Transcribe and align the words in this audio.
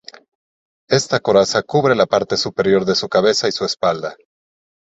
Esta 0.89 1.19
coraza 1.19 1.61
cubre 1.61 1.93
la 1.93 2.07
parte 2.07 2.35
superior 2.35 2.85
de 2.85 2.95
su 2.95 3.07
cabeza 3.07 3.47
y 3.47 3.51
su 3.51 3.65
espalda. 3.65 4.15